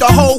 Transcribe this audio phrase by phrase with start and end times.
[0.00, 0.38] the whole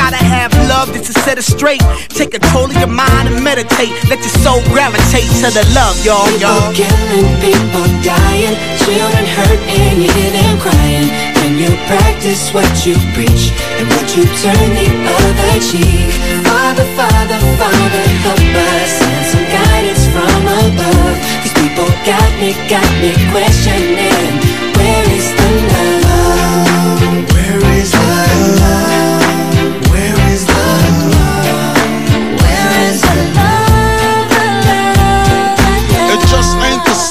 [0.01, 1.83] gotta have love just to set it straight.
[2.09, 3.93] Take control of your mind and meditate.
[4.09, 6.73] Let your soul gravitate to the love, y'all, y'all.
[6.73, 11.07] People killing, people dying, children hurt and you hear them crying.
[11.37, 14.89] When you practice what you preach and what you turn the
[15.21, 16.09] other cheek.
[16.49, 21.15] Father, Father, Father, help us send some guidance from above.
[21.45, 24.33] These people got me, got me questioning.
[24.77, 26.00] Where is the love?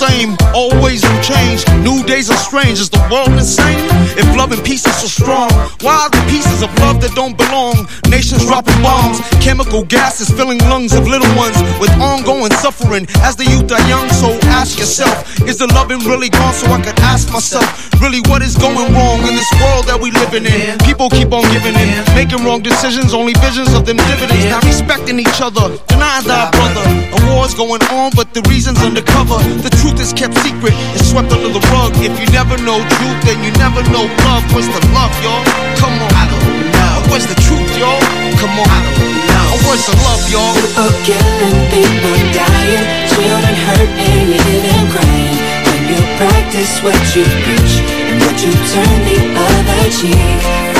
[0.00, 0.32] Same.
[0.56, 1.60] Always new change.
[1.84, 2.80] New days are strange.
[2.80, 3.76] Is the world insane?
[4.16, 5.52] If love and peace is so strong,
[5.84, 7.76] why are the pieces of love that don't belong?
[8.08, 13.44] Nations dropping bombs, chemical gases filling lungs of little ones with ongoing suffering as the
[13.44, 14.08] youth are young.
[14.16, 16.54] So ask yourself, is the loving really gone?
[16.54, 17.68] So I could ask myself,
[18.00, 20.80] really, what is going wrong in this world that we living in?
[20.80, 24.48] People keep on giving in, making wrong decisions, only visions of them dividends.
[24.48, 26.84] Not respecting each other, denying thy brother.
[27.12, 29.36] A war's going on, but the reason's undercover.
[29.60, 31.90] The truth is kept secret, it's swept under the rug.
[31.98, 34.44] If you never know truth, then you never know love.
[34.54, 35.42] Where's the love, y'all?
[35.80, 36.12] Come on.
[36.14, 37.10] I don't know.
[37.10, 37.98] Where's the truth, y'all?
[38.38, 38.68] Come on.
[38.68, 39.48] I don't know.
[39.66, 40.54] Where's the love, y'all?
[40.54, 45.38] People killing, people dying, children hurt and you crying.
[45.66, 50.79] When you practice what you preach and what you turn the other cheek.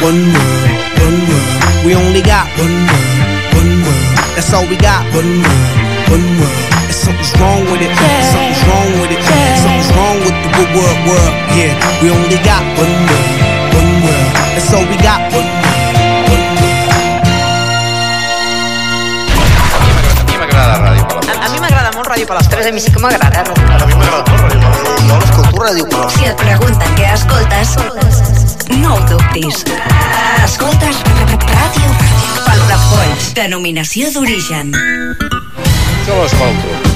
[0.00, 0.64] One world,
[0.96, 1.84] one world.
[1.84, 3.20] We only got one world,
[3.52, 4.06] one world.
[4.32, 5.04] That's all we got.
[5.12, 5.70] One world,
[6.08, 6.56] one world.
[6.88, 7.92] And something's wrong with it.
[8.32, 9.20] Something's wrong with it.
[9.60, 11.34] Something's wrong with the world, world.
[11.52, 13.36] Yeah, we only got one world,
[13.76, 14.30] one world.
[14.56, 15.20] That's all we got.
[15.36, 15.59] One world,
[22.10, 22.66] Ràdio Palafolls.
[22.66, 23.44] A mi sí que m'agrada.
[23.46, 25.04] A mi m'agrada molt Ràdio Palafolls.
[25.06, 26.16] Jo l'escolto Ràdio Palafolls.
[26.16, 27.76] Si et pregunten què escoltes,
[28.82, 29.62] no ho dubtis.
[30.42, 31.94] Escoltes Ràdio
[32.48, 33.32] Palafolls.
[33.38, 34.74] Denominació d'origen.
[36.08, 36.89] Jo l'escolto.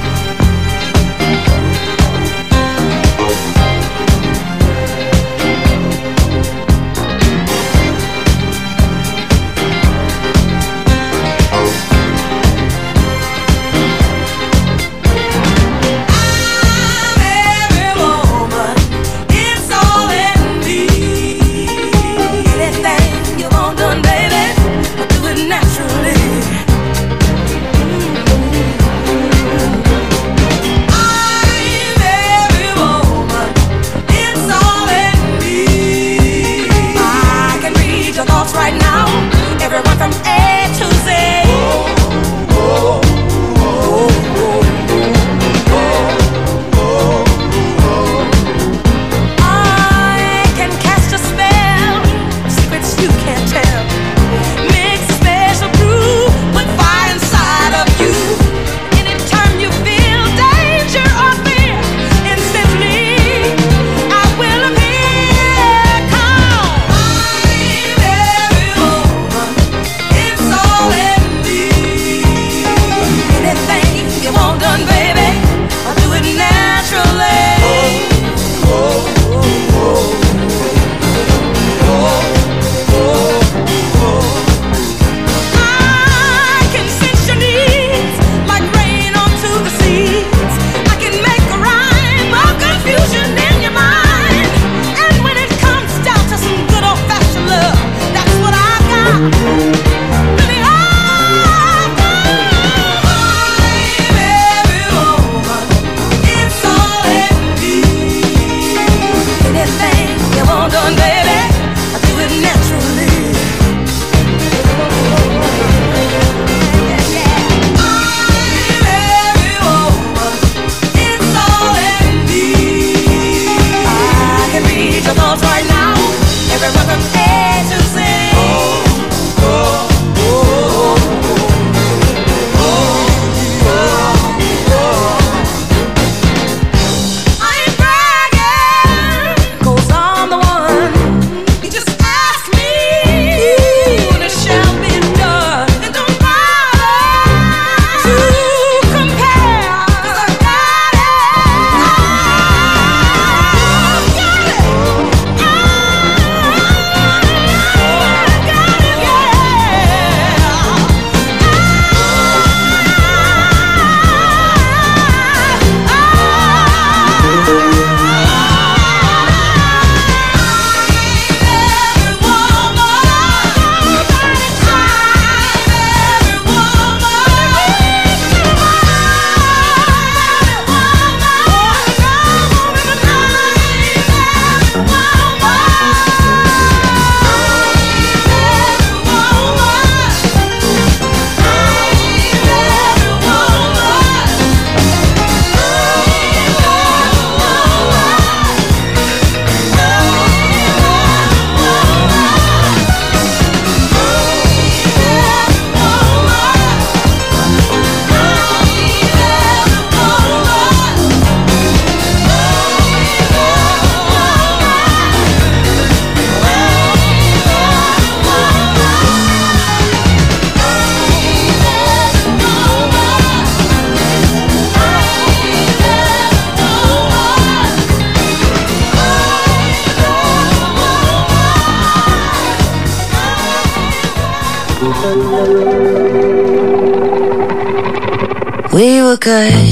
[239.24, 239.64] good.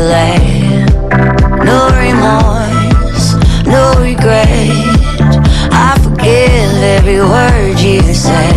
[0.00, 0.86] delay.
[1.68, 3.26] No remorse,
[3.74, 4.70] no regret.
[5.86, 8.52] I forgive every word you say.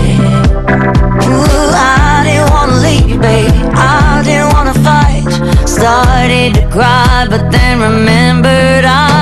[1.27, 3.51] Ooh, I didn't wanna leave, babe.
[3.75, 5.27] I didn't wanna fight.
[5.67, 9.12] Started to cry, but then remembered I.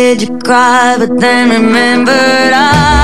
[0.00, 0.96] did you cry?
[0.98, 2.99] But then remembered I.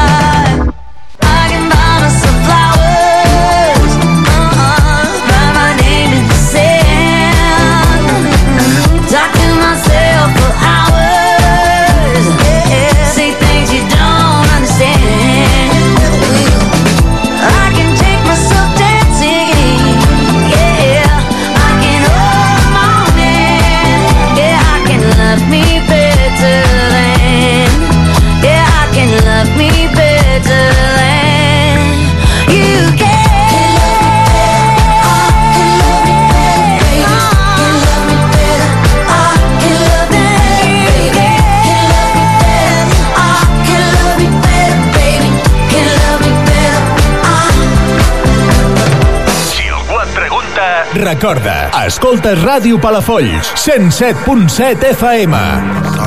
[51.16, 55.32] Recorda, escolta Ràdio Palafolls, 107.7 FM.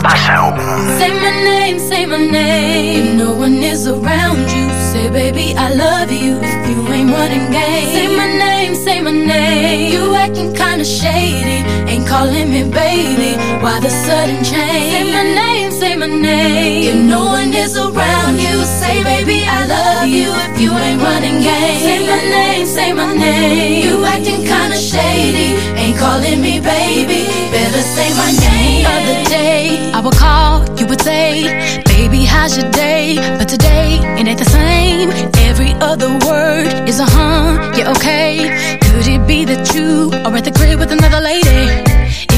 [0.03, 0.53] Passa-ho.
[0.99, 4.69] Say my name, say my name, no one is around you.
[4.91, 7.89] Say baby I love you, if you ain't running game.
[7.89, 11.65] Say my name, say my name, you acting kinda shady.
[11.89, 14.93] Ain't calling me baby, why the sudden change?
[14.93, 18.61] Say my name, say my name, if no one is around you.
[18.79, 21.79] Say baby I love you, if you ain't running game.
[21.81, 25.53] Say my name, say my name, you acting kinda shady.
[25.77, 27.21] Ain't calling me baby,
[27.53, 28.85] better say my name.
[28.85, 33.15] Other day, I would call, you would say, Baby, how's your day?
[33.37, 35.09] But today, it ain't the same.
[35.49, 38.77] Every other word is a huh, yeah, okay.
[38.81, 41.65] Could it be that you are at the crib with another lady?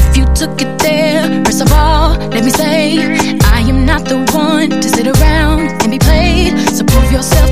[0.00, 2.98] If you took it there, first of all, let me say,
[3.56, 6.52] I am not the one to sit around and be played.
[6.76, 7.48] So prove yourself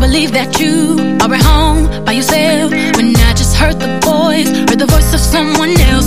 [0.00, 4.80] believe that you are at home by yourself when I just heard the voice, heard
[4.80, 5.99] the voice of someone else.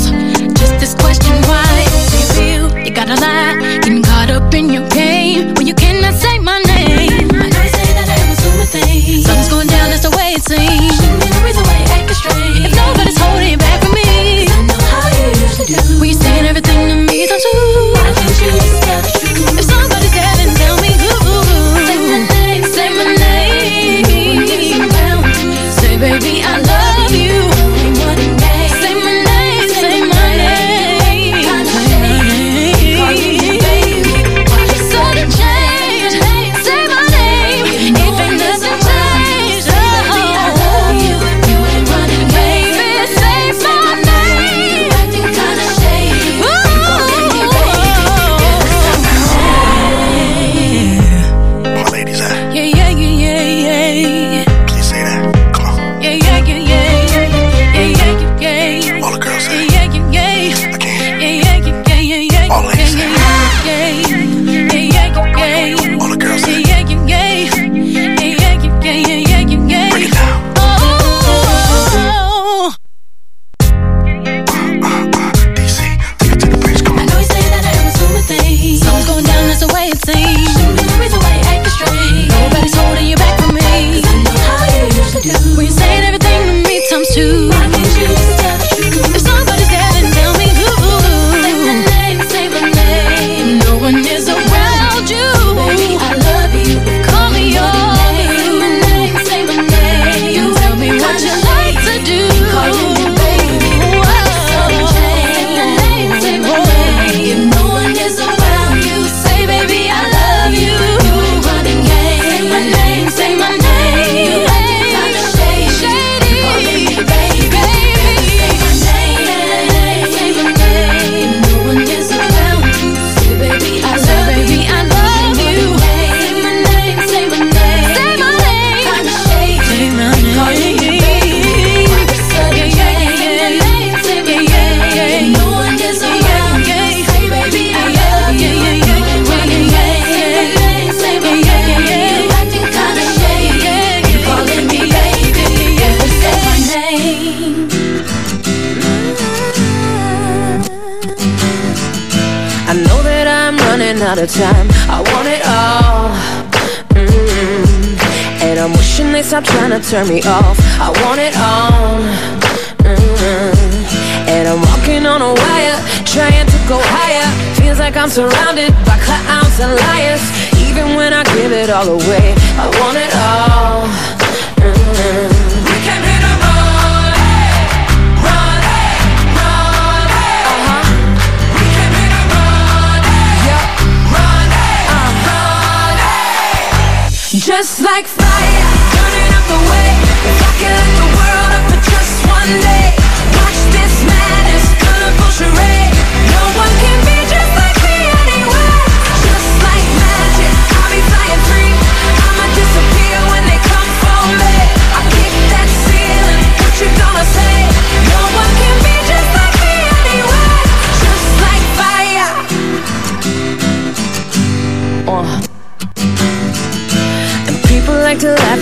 [168.14, 170.22] Surrounded by clowns and liars.
[170.70, 172.03] Even when I give it all away,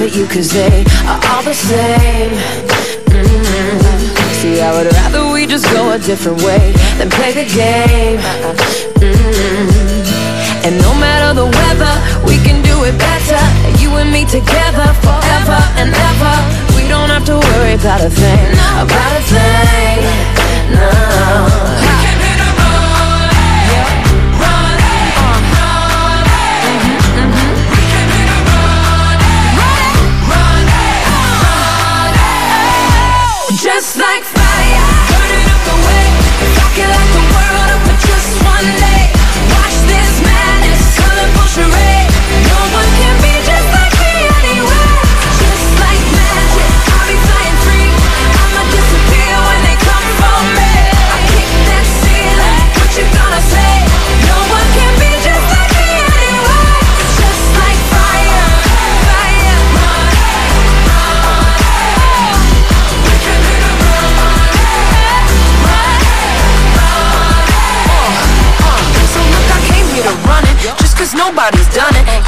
[0.01, 2.31] laugh at you cause they are all the same.
[3.09, 3.81] Mm.
[4.39, 8.19] See, I would rather we just go a different way than play the game.
[8.99, 10.65] Mm.
[10.65, 11.93] And no matter the weather,
[12.25, 13.41] we can do it better.
[13.81, 16.35] You and me together forever and ever.
[16.75, 20.01] We don't have to worry about a thing, about a thing.
[20.75, 22.10] No.
[38.61, 39.00] Just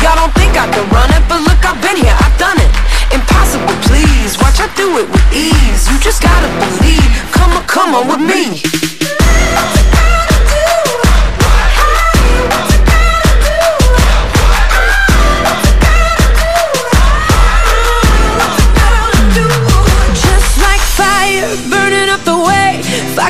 [0.04, 2.72] Y'all don't think I can run it But look, I've been here, I've done it.
[3.16, 4.36] Impossible, please.
[4.44, 5.88] Watch, I do it with ease.
[5.88, 7.08] You just gotta believe.
[7.32, 8.60] Come on, come on with me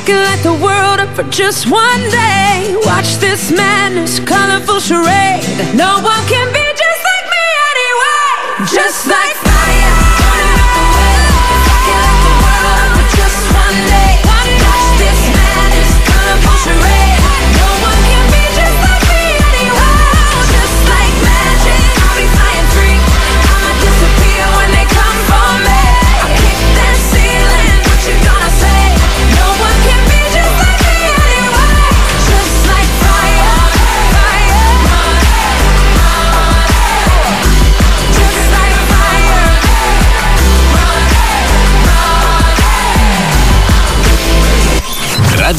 [0.05, 5.43] could light the world up for just one day, watch this madness, colorful charade.
[5.75, 8.67] No one can be just like me anyway.
[8.67, 9.32] Just like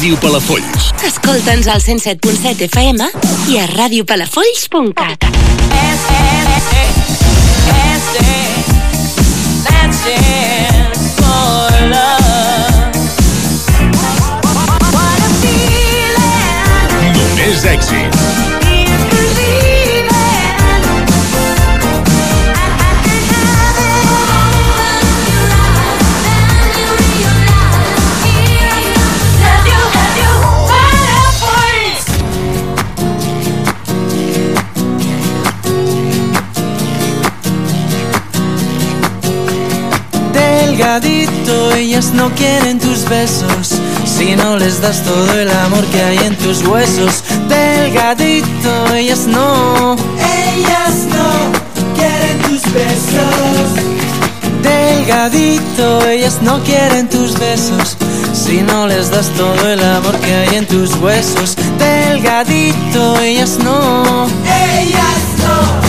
[0.05, 0.91] Ràdio Palafolls.
[1.09, 3.07] Escolta'ns al 107.7 FM
[3.49, 5.25] i a radiopalafolls.cat.
[17.17, 18.14] Només èxits.
[40.77, 43.81] Delgadito, ellas no quieren tus besos.
[44.05, 47.23] Si no les das todo el amor que hay en tus huesos.
[47.49, 49.95] Delgadito, ellas no.
[50.19, 53.71] Ellas no quieren tus besos.
[54.65, 57.97] Delgadito, ellas no quieren tus besos.
[58.33, 61.55] Si no les das todo el amor que hay en tus huesos.
[61.79, 64.27] Delgadito, ellas no.
[64.45, 65.84] Ellas no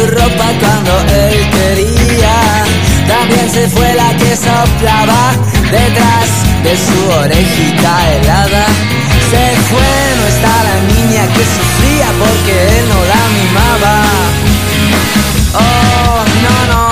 [0.00, 2.34] su ropa cuando él quería.
[3.06, 5.32] También se fue la que soplaba
[5.70, 6.28] detrás
[6.64, 8.64] de su orejita helada.
[9.30, 13.96] Se fue, no está la niña que sufría porque él no la mimaba.
[15.54, 16.84] Oh, no, no.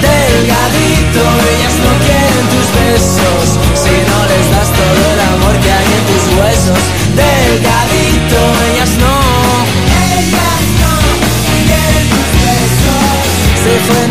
[0.00, 3.44] Delgadito, ellas no quieren tus besos
[3.82, 6.80] si no les das todo el amor que hay en tus huesos.
[7.16, 7.99] Delgadito,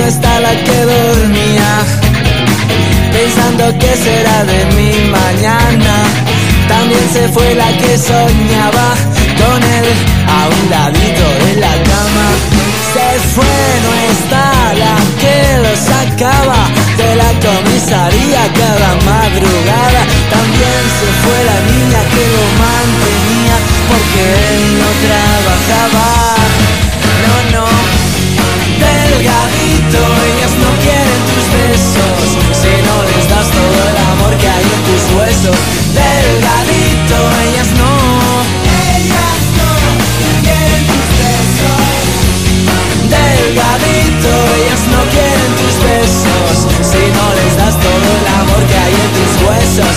[0.09, 1.69] está la que dormía
[3.11, 5.95] pensando que será de mi mañana.
[6.67, 8.87] También se fue la que soñaba
[9.41, 9.87] con él
[10.37, 12.27] a un ladito de la cama.
[12.93, 14.45] Se fue, no está
[14.83, 16.61] la que lo sacaba
[16.97, 20.01] de la comisaría cada madrugada.
[20.35, 23.55] También se fue la niña que lo mantenía
[23.89, 26.28] porque él no trabajaba.
[34.39, 35.57] Que hay en tus huesos.
[35.93, 37.93] Delgadito, ellas no.
[38.95, 39.71] Ellas no
[40.43, 41.83] quieren tus besos.
[43.15, 48.93] Delgadito, ellas no quieren tus besos si no les das todo el amor que hay
[48.93, 49.93] en tus huesos.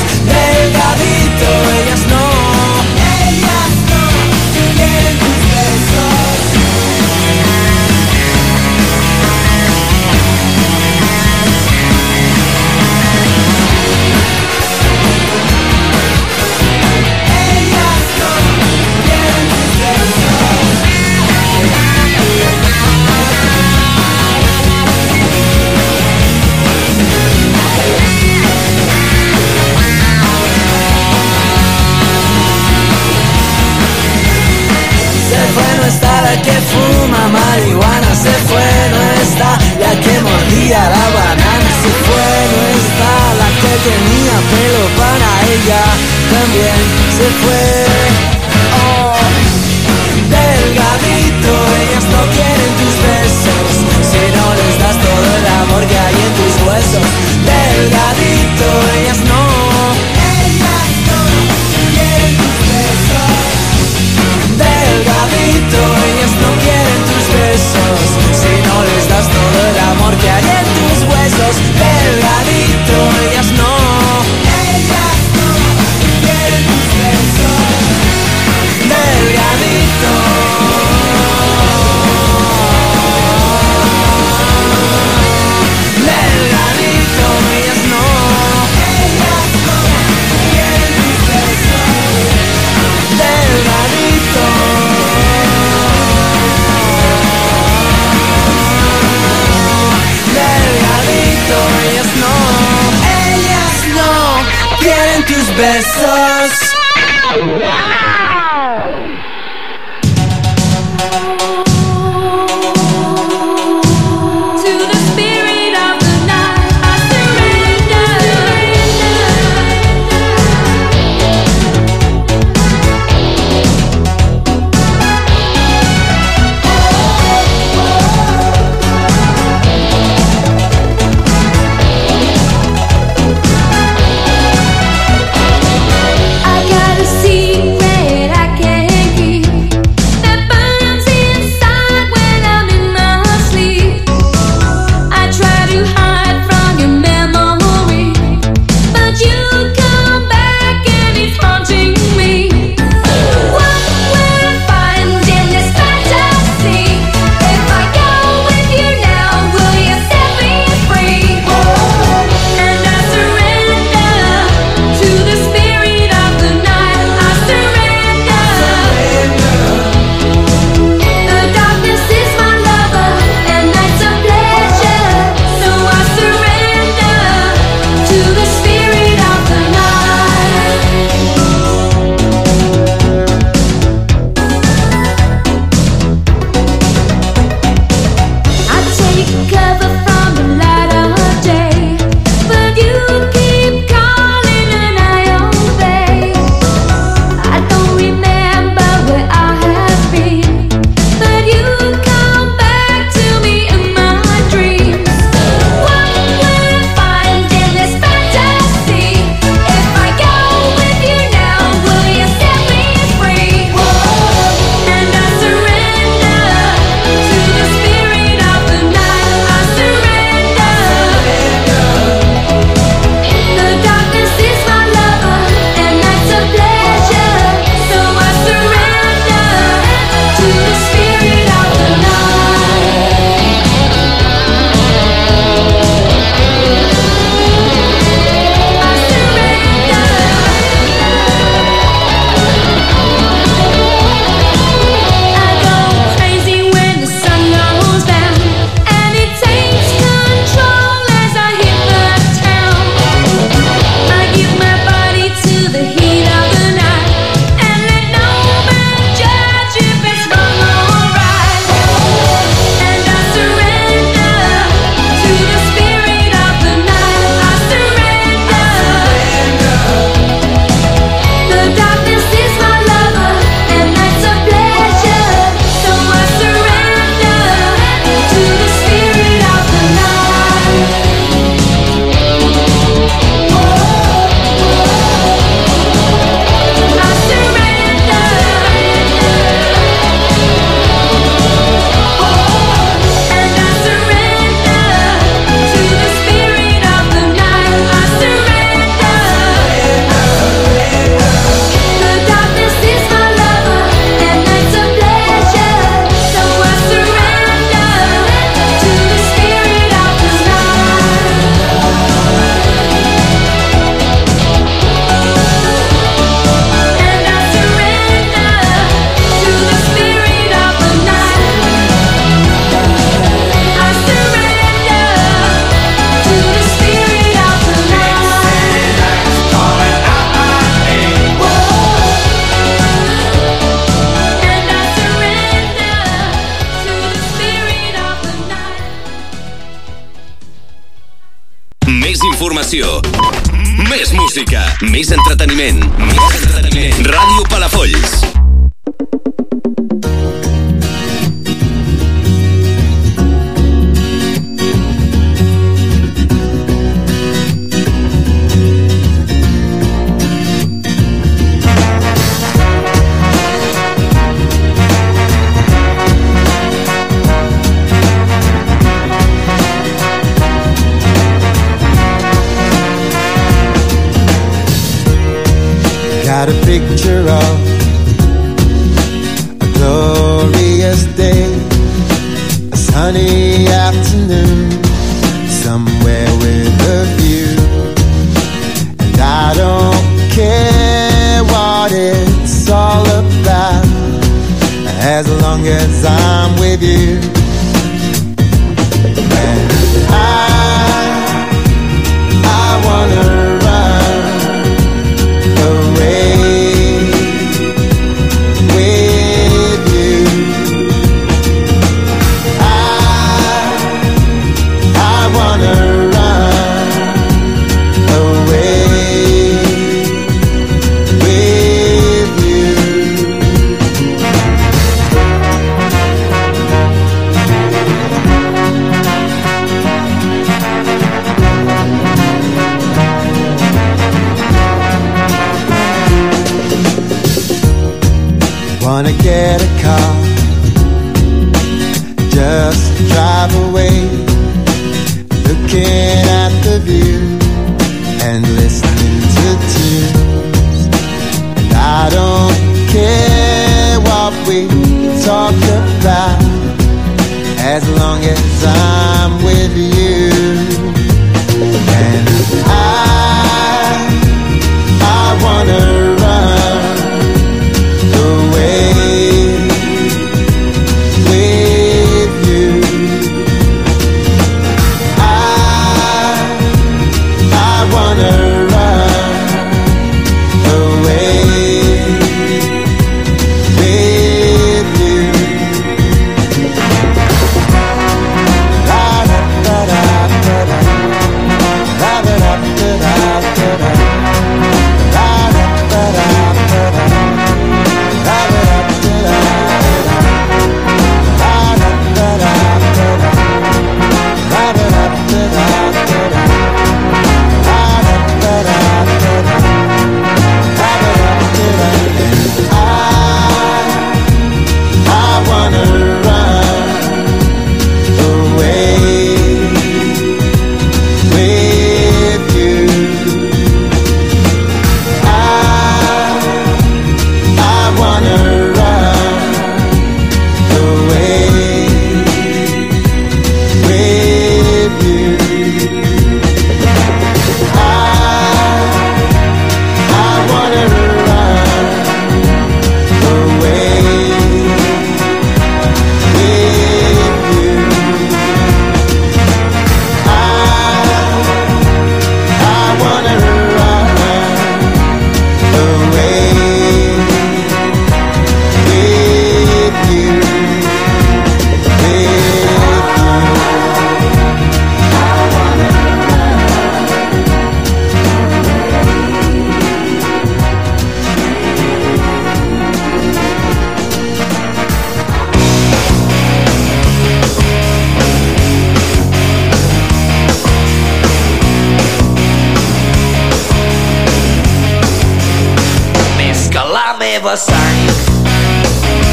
[587.43, 588.03] Meva sang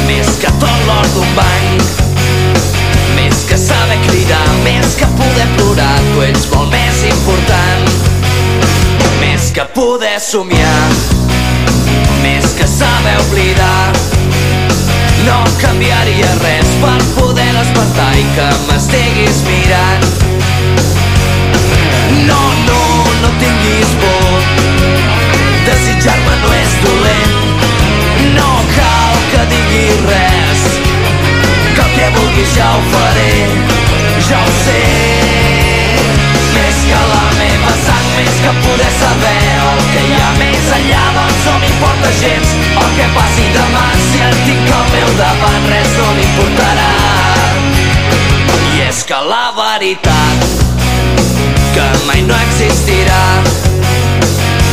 [0.08, 1.82] Més que tot l'or d'un banc
[3.14, 7.86] Més que saber cridar Més que poder plorar Tu ets molt més important.
[9.20, 10.88] Més que poder somiar
[12.24, 13.94] Més que saber oblidar.
[15.24, 20.06] No canviaria res per poder despertar i que m'estiguis mirant.
[22.28, 22.82] No, no,
[23.22, 23.89] no tinguis
[29.10, 30.64] cal que digui res.
[31.74, 33.30] Que el que vulguis ja ho faré
[34.28, 34.80] ja ho sé.
[36.54, 39.38] Més que la meva sang més que poder saber
[39.70, 43.86] el que hi ha més enllà doncs no m'importa gens el que passi demà.
[44.06, 46.90] Si el tinc al meu davant res no m'importarà.
[48.70, 50.46] I és que la veritat
[51.74, 53.24] que mai no existirà.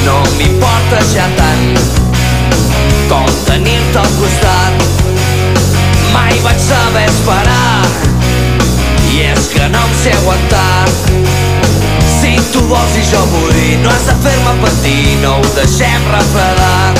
[0.05, 2.06] No m'importa ja tant
[3.09, 4.83] com tenir-te al costat.
[6.13, 7.85] Mai vaig saber esperar.
[9.11, 10.85] I és que no em sé aguantar.
[12.19, 15.17] Si tu vols i jo vull no has de fer-me patir.
[15.23, 16.93] No ho deixem refredar.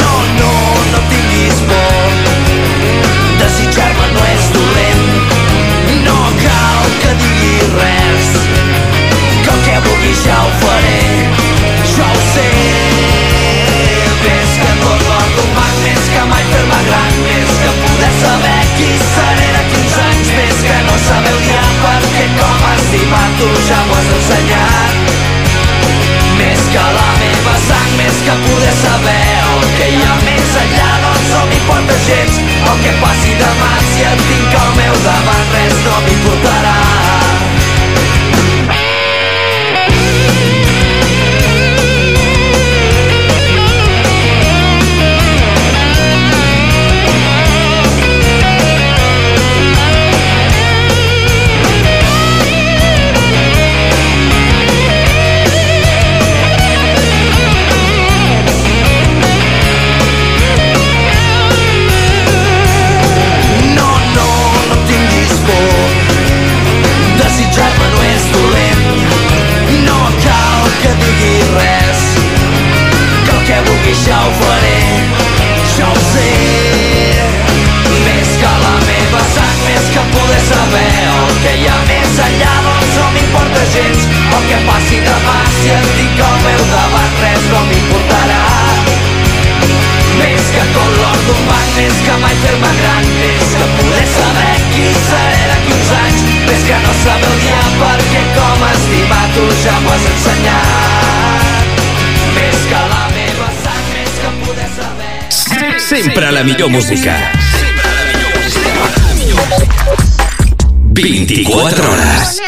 [0.00, 0.52] No, no,
[0.92, 2.04] no tinguis por.
[3.42, 5.04] Desitjar-me no és dolent.
[6.06, 8.30] No cal que diguis res.
[9.42, 11.02] Que el que vulguis ja ho faré.
[11.96, 13.13] Jo ho sé.
[21.84, 25.12] perquè com estimar tu ja m'ho has ensenyat.
[26.38, 30.92] Més que la meva sang, més que poder saber el que hi ha més enllà
[31.04, 32.40] doncs no m'importa gens.
[32.70, 37.13] El que passi demà si et tinc al meu davant res no m'importarà.
[105.78, 107.30] Sempre la millor música.
[107.52, 108.72] Sempre la millor música.
[110.94, 112.40] 24 hores.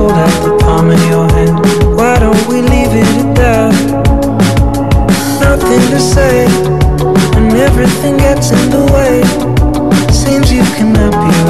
[0.00, 1.56] hold out the palm of your hand.
[1.98, 3.74] Why don't we leave it at that?
[5.44, 6.46] Nothing to say,
[7.36, 9.12] and everything gets in the way.
[10.22, 11.49] Seems you cannot be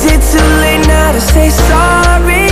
[0.00, 2.48] Is it too late now to say sorry?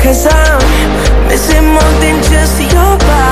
[0.00, 3.31] Cause I'm missing more than just your body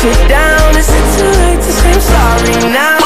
[0.00, 0.76] You down.
[0.80, 2.96] Is it too late to say I'm sorry now?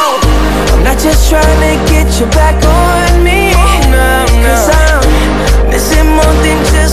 [0.71, 3.51] I'm not just trying to get you back on me.
[3.91, 4.47] No, no.
[4.47, 6.84] Cause I'm missing more than just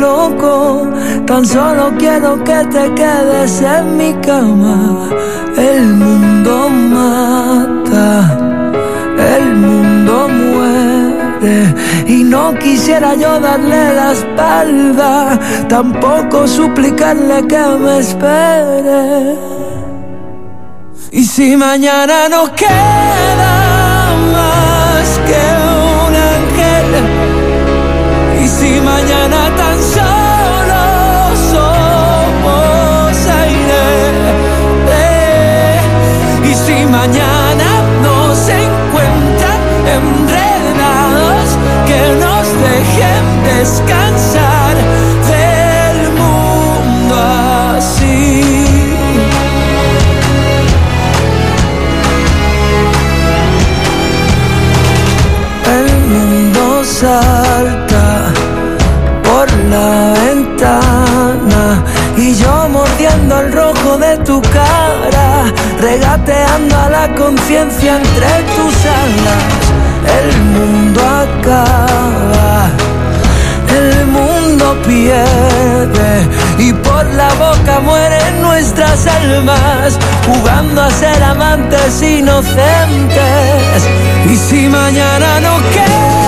[0.00, 0.88] loco.
[1.26, 5.08] Tan solo quiero que te quedes en mi cama.
[5.56, 8.10] El mundo mata,
[9.36, 11.74] el mundo muere
[12.06, 15.38] y no quisiera yo darle la espalda,
[15.68, 19.36] tampoco suplicarle que me espere.
[21.10, 23.07] Y si mañana no queda
[36.68, 37.68] si mañana
[38.02, 39.60] nos encuentran
[39.96, 41.48] enredados,
[41.88, 44.74] que nos dejen descansar
[45.32, 47.14] del mundo
[47.76, 48.42] así.
[55.78, 58.06] El mundo salta
[59.26, 59.90] por la
[60.20, 61.82] ventana
[62.16, 65.44] y yo mordiendo el rojo de tu cara,
[65.80, 69.64] regateando a la conciencia entre tus alas.
[70.18, 72.70] El mundo acaba,
[73.78, 76.28] el mundo pierde
[76.58, 83.78] y por la boca mueren nuestras almas, jugando a ser amantes inocentes.
[84.30, 86.27] Y si mañana no queda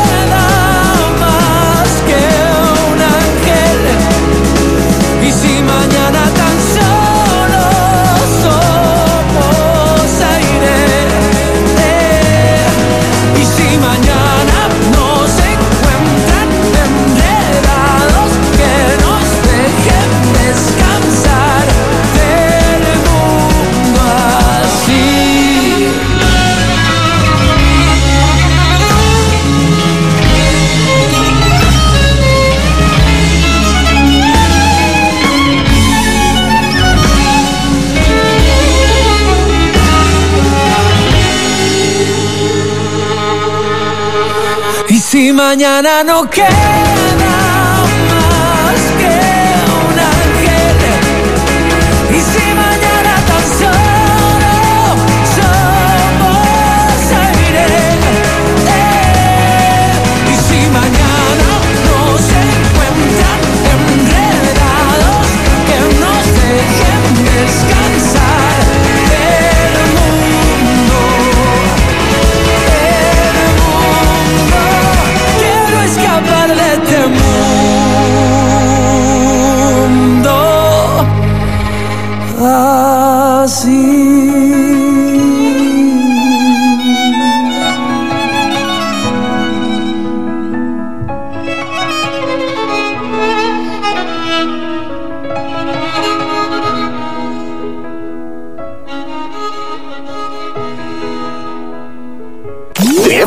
[45.50, 47.29] mañana no queda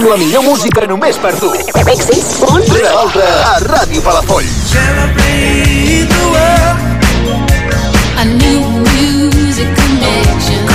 [0.04, 1.50] amb la millor música només per tu.
[1.94, 4.52] Èxits, un rere l'altre a Ràdio Palafolls.
[4.74, 6.78] Celebrate the world.
[8.20, 10.73] A new music connection.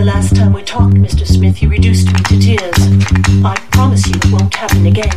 [0.00, 1.26] the last time we talked, Mr.
[1.26, 2.80] Smith, you reduced me to tears.
[3.44, 5.12] I promise you it won't happen again.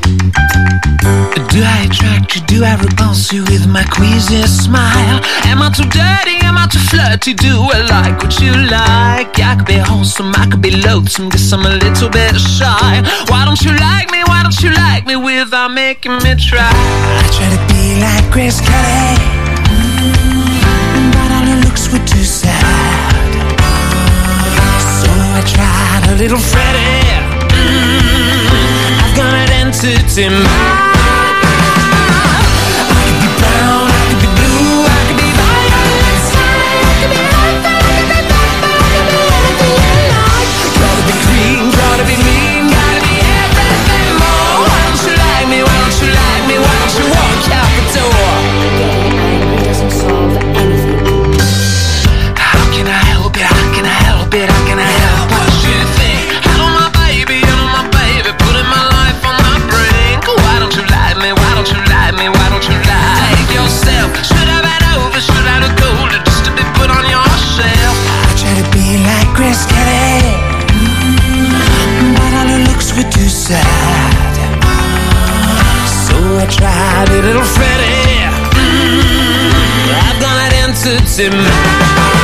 [1.55, 2.41] Do I attract you?
[2.51, 5.23] Do I repulse you with my queasy smile?
[5.47, 6.35] Am I too dirty?
[6.43, 7.33] Am I too flirty?
[7.33, 9.39] Do I like what you like?
[9.39, 12.99] I could be wholesome, I could be loathsome, guess I'm a little bit shy.
[13.31, 14.19] Why don't you like me?
[14.27, 16.71] Why don't you like me without making me try?
[17.23, 19.15] I try to be like Grace Kelly,
[19.63, 21.11] mm -hmm.
[21.15, 22.82] but all her looks were too sad.
[26.17, 27.03] little Freddy.
[27.49, 30.92] Mm, I've got an answer to mind.
[76.55, 78.23] tried it, little Freddy.
[78.55, 82.22] Mm, I've got an answer to my.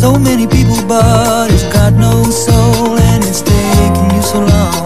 [0.00, 4.79] So many people, but it's got no soul, and it's taking you so long.